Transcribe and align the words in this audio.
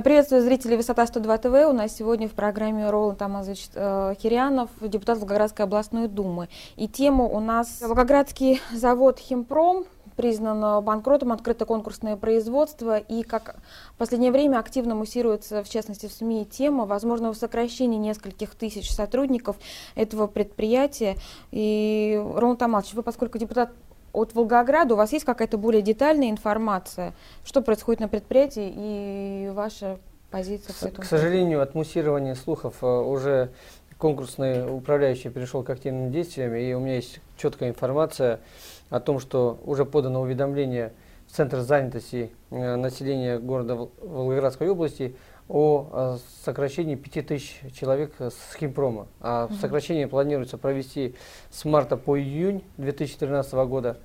Я 0.00 0.02
приветствую 0.02 0.40
зрителей 0.40 0.78
«Высота 0.78 1.06
102 1.06 1.36
ТВ». 1.36 1.46
У 1.68 1.74
нас 1.74 1.94
сегодня 1.94 2.26
в 2.26 2.32
программе 2.32 2.88
Роланд 2.88 3.20
Амазович 3.20 3.68
э, 3.74 4.14
Кирьянов, 4.18 4.70
депутат 4.80 5.18
Волгоградской 5.18 5.66
областной 5.66 6.08
думы. 6.08 6.48
И 6.76 6.88
тема 6.88 7.24
у 7.24 7.38
нас 7.38 7.82
Волгоградский 7.82 8.62
завод 8.72 9.18
«Химпром», 9.18 9.84
признан 10.16 10.82
банкротом, 10.82 11.32
открыто 11.32 11.66
конкурсное 11.66 12.16
производство, 12.16 12.96
и 12.96 13.22
как 13.22 13.56
в 13.92 13.98
последнее 13.98 14.32
время 14.32 14.58
активно 14.58 14.94
муссируется, 14.94 15.62
в 15.62 15.68
частности, 15.68 16.06
в 16.06 16.12
СМИ 16.12 16.46
тема 16.46 16.86
возможного 16.86 17.34
сокращения 17.34 17.98
нескольких 17.98 18.54
тысяч 18.54 18.90
сотрудников 18.90 19.56
этого 19.96 20.28
предприятия. 20.28 21.16
И, 21.50 22.18
Роман 22.36 22.56
Таматович, 22.56 22.94
вы, 22.94 23.02
поскольку 23.02 23.36
депутат 23.36 23.70
от 24.12 24.34
Волгограда, 24.34 24.94
у 24.94 24.96
вас 24.96 25.12
есть 25.12 25.24
какая-то 25.24 25.58
более 25.58 25.82
детальная 25.82 26.30
информация, 26.30 27.14
что 27.44 27.62
происходит 27.62 28.00
на 28.00 28.08
предприятии 28.08 28.72
и 28.74 29.50
ваша 29.52 29.98
позиция 30.30 30.74
по 30.80 30.84
этому? 30.86 31.02
К 31.02 31.04
сожалению, 31.04 31.62
от 31.62 31.74
муссирования 31.74 32.34
слухов 32.34 32.76
э, 32.82 32.86
уже 32.86 33.50
конкурсный 33.98 34.74
управляющий 34.74 35.28
перешел 35.28 35.62
к 35.62 35.70
активным 35.70 36.10
действиям, 36.10 36.54
и 36.54 36.72
у 36.72 36.80
меня 36.80 36.96
есть 36.96 37.20
четкая 37.36 37.68
информация 37.68 38.40
о 38.88 38.98
том, 38.98 39.20
что 39.20 39.58
уже 39.64 39.84
подано 39.84 40.22
уведомление 40.22 40.92
Центр 41.32 41.60
занятости 41.60 42.30
э, 42.50 42.76
населения 42.76 43.38
города 43.38 43.88
Волгоградской 44.00 44.68
области 44.68 45.16
о 45.48 45.88
э, 45.92 46.18
сокращении 46.44 46.94
5000 46.94 47.72
человек 47.72 48.12
с 48.20 48.54
химпрома. 48.56 49.06
А 49.20 49.46
угу. 49.46 49.54
сокращение 49.54 50.06
планируется 50.08 50.58
провести 50.58 51.14
с 51.50 51.64
марта 51.64 51.96
по 51.96 52.18
июнь 52.18 52.62
2013 52.76 53.52
года. 53.54 53.98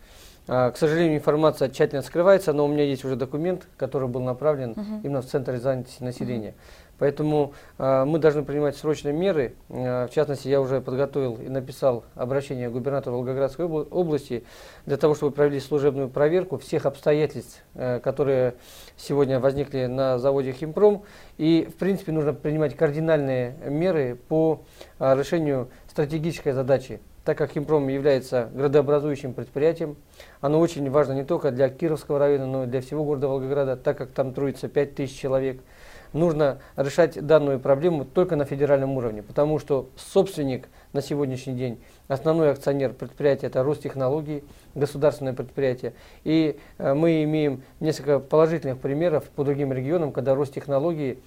А, 0.47 0.71
к 0.71 0.77
сожалению, 0.77 1.17
информация 1.17 1.69
тщательно 1.69 2.03
скрывается, 2.03 2.53
но 2.53 2.65
у 2.65 2.67
меня 2.67 2.83
есть 2.83 3.03
уже 3.03 3.15
документ, 3.15 3.67
который 3.77 4.07
был 4.07 4.21
направлен 4.21 4.71
угу. 4.71 5.01
именно 5.03 5.21
в 5.21 5.25
Центр 5.25 5.57
занятости 5.57 6.03
населения. 6.03 6.49
Угу. 6.49 6.55
Поэтому 6.97 7.53
э, 7.77 8.05
мы 8.05 8.19
должны 8.19 8.43
принимать 8.43 8.77
срочные 8.77 9.13
меры. 9.13 9.55
Э, 9.69 10.07
в 10.07 10.13
частности, 10.13 10.47
я 10.47 10.61
уже 10.61 10.79
подготовил 10.79 11.35
и 11.35 11.49
написал 11.49 12.05
обращение 12.15 12.69
губернатору 12.69 13.17
Волгоградской 13.17 13.65
области 13.65 14.43
для 14.85 14.97
того, 14.97 15.15
чтобы 15.15 15.31
провели 15.31 15.59
служебную 15.59 16.09
проверку 16.09 16.57
всех 16.57 16.85
обстоятельств, 16.85 17.63
э, 17.73 17.99
которые 17.99 18.55
сегодня 18.95 19.39
возникли 19.39 19.85
на 19.87 20.19
заводе 20.19 20.53
«Химпром». 20.53 21.03
И, 21.37 21.67
в 21.69 21.77
принципе, 21.77 22.13
нужно 22.13 22.33
принимать 22.33 22.75
кардинальные 22.75 23.55
меры 23.65 24.17
по 24.29 24.61
э, 24.99 25.17
решению 25.17 25.69
стратегической 25.89 26.53
задачи 26.53 26.99
так 27.25 27.39
как 27.39 27.53
Химпром 27.53 27.87
является 27.87 28.51
градообразующим 28.53 29.33
предприятием, 29.33 29.95
оно 30.41 30.59
очень 30.59 30.87
важно 30.91 31.13
не 31.13 31.23
только 31.23 31.49
для 31.49 31.69
Кировского 31.69 32.19
района, 32.19 32.45
но 32.45 32.63
и 32.65 32.67
для 32.67 32.81
всего 32.81 33.03
города 33.03 33.27
Волгограда, 33.27 33.75
так 33.75 33.97
как 33.97 34.11
там 34.11 34.31
трудится 34.31 34.67
5000 34.67 35.11
человек– 35.11 35.59
нужно 36.15 36.59
решать 36.77 37.23
данную 37.25 37.59
проблему 37.59 38.05
только 38.05 38.35
на 38.35 38.45
федеральном 38.45 38.97
уровне, 38.97 39.21
потому 39.21 39.59
что 39.59 39.89
собственник 39.97 40.67
на 40.93 41.01
сегодняшний 41.01 41.53
день, 41.53 41.79
основной 42.07 42.51
акционер 42.51 42.93
предприятия– 42.93 43.47
это 43.47 43.63
Ростехнологии, 43.63 44.43
государственное 44.73 45.33
предприятие. 45.33 45.93
И 46.23 46.57
э, 46.77 46.93
мы 46.93 47.23
имеем 47.23 47.63
несколько 47.81 48.19
положительных 48.19 48.79
примеров 48.79 49.25
по 49.25 49.43
другим 49.43 49.73
регионам, 49.73 50.13
когда 50.13 50.35
Ростехнологии 50.35 51.19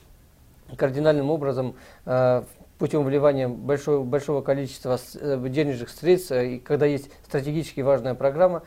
кардинальным 0.76 1.30
образом 1.30 1.74
э, 2.06 2.42
путем 2.78 3.04
вливания 3.04 3.48
большого, 3.48 4.04
большого 4.04 4.40
количества 4.40 4.98
э, 5.20 5.46
денежных 5.50 5.90
средств, 5.90 6.32
и 6.32 6.58
когда 6.58 6.86
есть 6.86 7.10
стратегически 7.26 7.82
важная 7.82 8.14
программа, 8.14 8.62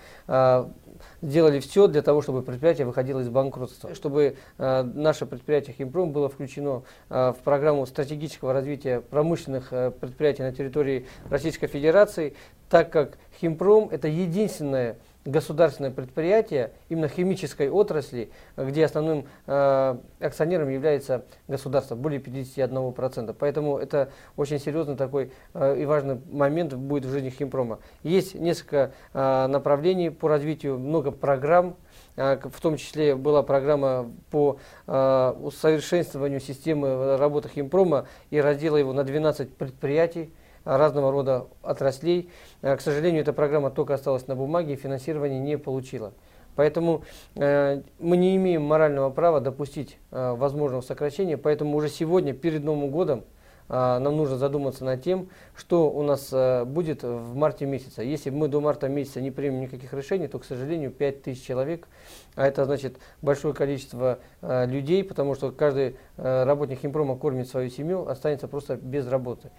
сделали 1.21 1.59
все 1.59 1.87
для 1.87 2.01
того, 2.01 2.21
чтобы 2.21 2.41
предприятие 2.41 2.85
выходило 2.85 3.19
из 3.19 3.29
банкротства, 3.29 3.93
чтобы 3.95 4.35
э, 4.57 4.83
наше 4.83 5.25
предприятие 5.25 5.75
«Химпром» 5.77 6.11
было 6.11 6.29
включено 6.29 6.83
э, 7.09 7.33
в 7.37 7.43
программу 7.43 7.85
стратегического 7.85 8.53
развития 8.53 9.01
промышленных 9.01 9.71
э, 9.71 9.91
предприятий 9.91 10.43
на 10.43 10.51
территории 10.51 11.05
Российской 11.29 11.67
Федерации, 11.67 12.35
так 12.69 12.91
как 12.91 13.17
«Химпром»– 13.39 13.89
это 13.91 14.07
единственное 14.07 14.97
государственное 15.25 15.91
предприятие 15.91 16.71
именно 16.89 17.07
химической 17.07 17.69
отрасли, 17.69 18.31
где 18.57 18.85
основным 18.85 19.25
э, 19.45 19.97
акционером 20.19 20.69
является 20.69 21.25
государство, 21.47 21.95
более 21.95 22.19
51%. 22.19 23.35
Поэтому 23.37 23.77
это 23.77 24.09
очень 24.35 24.59
серьезный 24.59 24.95
такой 24.95 25.31
э, 25.53 25.79
и 25.79 25.85
важный 25.85 26.21
момент 26.31 26.73
будет 26.73 27.05
в 27.05 27.11
жизни 27.11 27.29
Химпрома. 27.29 27.79
Есть 28.03 28.35
несколько 28.35 28.93
э, 29.13 29.47
направлений 29.47 30.09
по 30.09 30.27
развитию, 30.27 30.79
много 30.79 31.11
программ, 31.11 31.75
э, 32.15 32.39
в 32.43 32.59
том 32.59 32.77
числе 32.77 33.15
была 33.15 33.43
программа 33.43 34.11
по 34.31 34.57
э, 34.87 35.33
усовершенствованию 35.41 36.39
системы 36.39 37.17
работы 37.17 37.49
Химпрома 37.49 38.07
и 38.31 38.41
раздела 38.41 38.77
его 38.77 38.91
на 38.93 39.03
12 39.03 39.53
предприятий 39.55 40.33
разного 40.63 41.11
рода 41.11 41.47
отраслей. 41.61 42.29
Э, 42.61 42.75
к 42.75 42.81
сожалению, 42.81 43.21
эта 43.21 43.33
программа 43.33 43.71
только 43.71 43.93
осталась 43.93 44.27
на 44.27 44.35
бумаге 44.35 44.73
и 44.73 44.77
финансирование 44.77 45.39
не 45.39 45.57
получила. 45.57 46.13
Поэтому 46.55 47.03
э, 47.35 47.81
мы 47.99 48.17
не 48.17 48.35
имеем 48.35 48.63
морального 48.63 49.09
права 49.09 49.39
допустить 49.39 49.97
э, 50.11 50.33
возможного 50.33 50.81
сокращения, 50.81 51.37
поэтому 51.37 51.77
уже 51.77 51.89
сегодня, 51.89 52.33
перед 52.33 52.63
Новым 52.63 52.91
годом, 52.91 53.23
э, 53.69 53.73
нам 53.73 54.17
нужно 54.17 54.37
задуматься 54.37 54.83
над 54.83 55.01
тем, 55.01 55.29
что 55.55 55.89
у 55.89 56.03
нас 56.03 56.29
э, 56.31 56.65
будет 56.65 57.03
в 57.03 57.35
марте 57.35 57.65
месяце. 57.65 58.03
Если 58.03 58.29
мы 58.29 58.49
до 58.49 58.59
марта 58.59 58.89
месяца 58.89 59.21
не 59.21 59.31
примем 59.31 59.61
никаких 59.61 59.93
решений, 59.93 60.27
то, 60.27 60.39
к 60.39 60.45
сожалению, 60.45 60.91
5000 60.91 61.41
человек, 61.41 61.87
а 62.35 62.45
это 62.45 62.65
значит 62.65 62.97
большое 63.21 63.53
количество 63.53 64.19
э, 64.41 64.65
людей, 64.67 65.05
потому 65.05 65.35
что 65.35 65.51
каждый 65.51 65.95
э, 66.17 66.43
работник 66.43 66.83
импрома 66.83 67.15
кормит 67.15 67.47
свою 67.47 67.69
семью, 67.69 68.09
останется 68.09 68.49
просто 68.49 68.75
без 68.75 69.07
работы. 69.07 69.51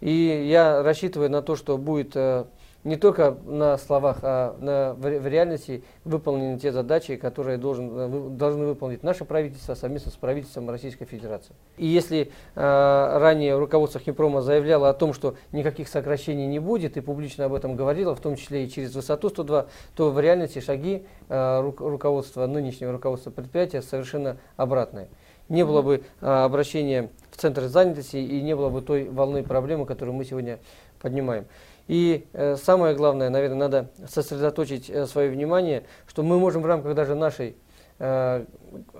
И 0.00 0.10
я 0.48 0.82
рассчитываю 0.82 1.30
на 1.30 1.42
то, 1.42 1.56
что 1.56 1.76
будет 1.76 2.12
э, 2.14 2.44
не 2.84 2.96
только 2.96 3.36
на 3.44 3.76
словах, 3.78 4.18
а 4.22 4.56
на, 4.60 4.94
в, 4.94 5.00
в 5.00 5.26
реальности 5.26 5.82
выполнены 6.04 6.58
те 6.58 6.70
задачи, 6.70 7.16
которые 7.16 7.58
должен, 7.58 7.90
э, 7.92 8.30
должны 8.30 8.66
выполнить 8.66 9.02
наше 9.02 9.24
правительство 9.24 9.74
совместно 9.74 10.12
с 10.12 10.14
правительством 10.14 10.70
Российской 10.70 11.04
Федерации. 11.04 11.54
И 11.76 11.86
если 11.86 12.30
э, 12.54 13.18
ранее 13.18 13.58
руководство 13.58 14.00
Химпрома 14.00 14.40
заявляло 14.40 14.88
о 14.88 14.94
том, 14.94 15.12
что 15.12 15.34
никаких 15.52 15.88
сокращений 15.88 16.46
не 16.46 16.60
будет, 16.60 16.96
и 16.96 17.00
публично 17.00 17.46
об 17.46 17.54
этом 17.54 17.74
говорило, 17.74 18.14
в 18.14 18.20
том 18.20 18.36
числе 18.36 18.64
и 18.64 18.70
через 18.70 18.94
высоту 18.94 19.28
102, 19.28 19.66
то 19.96 20.10
в 20.10 20.20
реальности 20.20 20.60
шаги 20.60 21.04
э, 21.28 21.60
ру, 21.60 21.74
руководства, 21.78 22.46
нынешнего 22.46 22.92
руководства 22.92 23.30
предприятия 23.30 23.82
совершенно 23.82 24.38
обратные 24.56 25.08
не 25.48 25.64
было 25.64 25.82
бы 25.82 26.02
а, 26.20 26.44
обращения 26.44 27.10
в 27.38 27.40
центр 27.40 27.62
занятости 27.68 28.16
и 28.16 28.42
не 28.42 28.56
было 28.56 28.68
бы 28.68 28.82
той 28.82 29.04
волны 29.04 29.44
проблемы, 29.44 29.86
которую 29.86 30.16
мы 30.16 30.24
сегодня 30.24 30.58
поднимаем. 31.00 31.46
И 31.86 32.26
э, 32.32 32.56
самое 32.56 32.96
главное, 32.96 33.30
наверное, 33.30 33.58
надо 33.58 33.90
сосредоточить 34.08 34.90
э, 34.90 35.06
свое 35.06 35.30
внимание, 35.30 35.84
что 36.08 36.24
мы 36.24 36.40
можем 36.40 36.62
в 36.62 36.66
рамках 36.66 36.96
даже 36.96 37.14
нашей 37.14 37.54
э, 38.00 38.44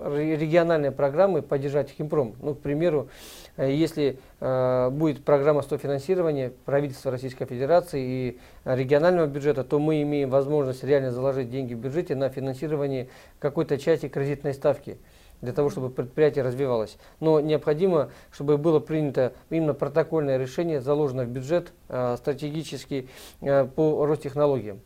региональной 0.05 0.93
программы 0.93 1.43
поддержать 1.43 1.91
Химпром. 1.91 2.37
Ну, 2.41 2.55
к 2.55 2.61
примеру, 2.61 3.09
э, 3.57 3.73
если 3.73 4.21
э, 4.39 4.91
будет 4.91 5.25
программа 5.25 5.63
100 5.63 5.79
финансирования 5.79 6.53
правительства 6.65 7.11
Российской 7.11 7.45
Федерации 7.45 8.03
и 8.05 8.39
регионального 8.65 9.27
бюджета, 9.27 9.65
то 9.65 9.81
мы 9.81 10.01
имеем 10.03 10.31
возможность 10.31 10.85
реально 10.85 11.11
заложить 11.11 11.51
деньги 11.51 11.75
в 11.75 11.79
бюджете 11.79 12.15
на 12.15 12.29
финансирование 12.29 13.09
какой-то 13.41 13.79
части 13.79 14.09
кредитной 14.09 14.55
ставки 14.55 14.97
для 15.41 15.53
того, 15.53 15.71
чтобы 15.71 15.91
предприятие 15.91 16.45
развивалось. 16.45 16.99
Но 17.21 17.41
необходимо, 17.41 18.11
чтобы 18.31 18.59
было 18.59 18.81
принято 18.81 19.33
именно 19.51 19.75
протокольное 19.75 20.39
решение, 20.39 20.81
заложено 20.81 21.25
в 21.25 21.29
бюджет 21.29 21.73
э, 21.89 22.17
стратегически 22.19 23.09
э, 23.41 23.65
по 23.65 24.07
Ростехнологиям. 24.07 24.81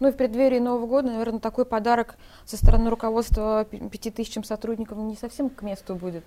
Ну 0.00 0.08
и 0.08 0.12
в 0.12 0.16
преддверии 0.16 0.58
Нового 0.58 0.86
года, 0.86 1.08
наверное, 1.08 1.40
такой 1.40 1.64
подарок 1.64 2.16
со 2.44 2.56
стороны 2.56 2.90
руководства 2.90 3.64
пяти 3.64 4.10
тысячам 4.10 4.44
сотрудников 4.44 4.98
не 4.98 5.16
совсем 5.16 5.48
к 5.48 5.62
месту 5.62 5.94
будет. 5.94 6.24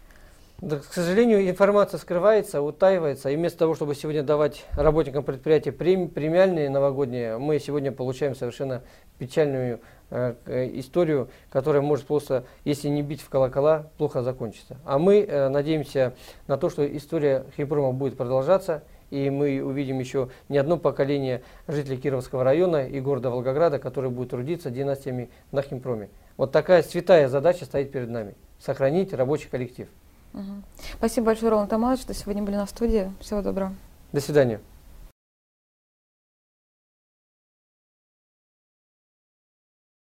Да, 0.61 0.79
к 0.79 0.93
сожалению, 0.93 1.49
информация 1.49 1.97
скрывается, 1.99 2.61
утаивается, 2.61 3.29
и 3.29 3.37
вместо 3.37 3.59
того, 3.59 3.75
чтобы 3.75 3.95
сегодня 3.95 4.23
давать 4.23 4.65
работникам 4.75 5.23
предприятия 5.23 5.71
премиальные 5.71 6.69
новогодние, 6.69 7.37
мы 7.37 7.59
сегодня 7.59 7.93
получаем 7.93 8.35
совершенно 8.35 8.83
печальную 9.17 9.79
историю, 10.11 11.29
которая 11.51 11.81
может 11.81 12.05
просто, 12.05 12.45
если 12.65 12.87
не 12.89 13.01
бить 13.01 13.21
в 13.21 13.29
колокола, 13.29 13.87
плохо 13.97 14.23
закончиться. 14.23 14.77
А 14.85 14.97
мы 14.97 15.21
э, 15.21 15.49
надеемся 15.49 16.13
на 16.47 16.57
то, 16.57 16.69
что 16.69 16.85
история 16.85 17.45
Химпрома 17.55 17.91
будет 17.91 18.17
продолжаться, 18.17 18.83
и 19.11 19.29
мы 19.29 19.61
увидим 19.63 19.99
еще 19.99 20.29
не 20.49 20.57
одно 20.57 20.77
поколение 20.77 21.43
жителей 21.67 21.97
Кировского 21.97 22.43
района 22.43 22.87
и 22.87 22.99
города 22.99 23.29
Волгограда, 23.29 23.79
которые 23.79 24.11
будут 24.11 24.31
трудиться 24.31 24.69
династиями 24.69 25.29
на 25.51 25.61
Химпроме. 25.61 26.09
Вот 26.37 26.51
такая 26.51 26.83
святая 26.83 27.27
задача 27.27 27.65
стоит 27.65 27.91
перед 27.91 28.09
нами– 28.09 28.35
сохранить 28.59 29.13
рабочий 29.13 29.49
коллектив. 29.49 29.87
Угу. 30.33 30.63
Спасибо 30.97 31.27
большое, 31.27 31.51
Роланд 31.51 31.69
Тамалович, 31.69 32.01
что 32.01 32.13
сегодня 32.13 32.43
были 32.43 32.55
на 32.55 32.67
студии. 32.67 33.11
Всего 33.19 33.41
доброго. 33.41 33.73
До 34.11 34.21
свидания. 34.21 34.59